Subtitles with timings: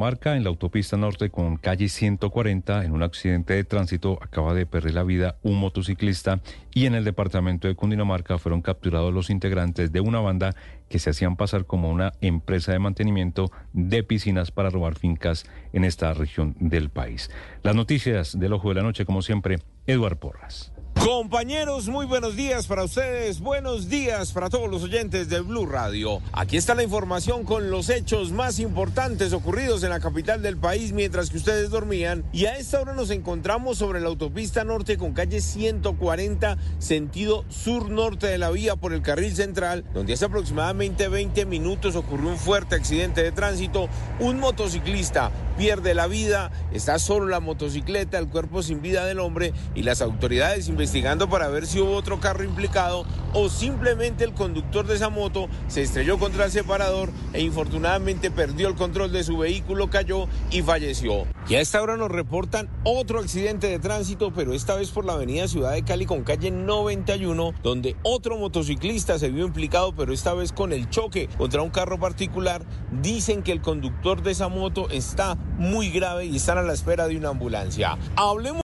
[0.00, 4.94] En la autopista norte con calle 140, en un accidente de tránsito, acaba de perder
[4.94, 6.40] la vida un motociclista
[6.72, 10.56] y en el departamento de Cundinamarca fueron capturados los integrantes de una banda
[10.88, 15.44] que se hacían pasar como una empresa de mantenimiento de piscinas para robar fincas
[15.74, 17.30] en esta región del país.
[17.62, 20.72] Las noticias del Ojo de la Noche, como siempre, Eduard Porras.
[21.04, 26.20] Compañeros, muy buenos días para ustedes, buenos días para todos los oyentes de Blue Radio.
[26.34, 30.92] Aquí está la información con los hechos más importantes ocurridos en la capital del país
[30.92, 32.22] mientras que ustedes dormían.
[32.34, 38.26] Y a esta hora nos encontramos sobre la autopista norte con calle 140, sentido sur-norte
[38.26, 42.74] de la vía por el carril central, donde hace aproximadamente 20 minutos ocurrió un fuerte
[42.74, 43.88] accidente de tránsito.
[44.18, 49.54] Un motociclista pierde la vida, está solo la motocicleta, el cuerpo sin vida del hombre
[49.74, 54.84] y las autoridades investigando para ver si hubo otro carro implicado o simplemente el conductor
[54.84, 59.38] de esa moto se estrelló contra el separador e infortunadamente perdió el control de su
[59.38, 61.26] vehículo, cayó y falleció.
[61.48, 65.12] Y a esta hora nos reportan otro accidente de tránsito, pero esta vez por la
[65.12, 70.34] avenida Ciudad de Cali con calle 91, donde otro motociclista se vio implicado, pero esta
[70.34, 72.64] vez con el choque contra un carro particular.
[73.00, 77.06] Dicen que el conductor de esa moto está muy grave y están a la espera
[77.06, 77.96] de una ambulancia.
[78.16, 78.58] Hablemos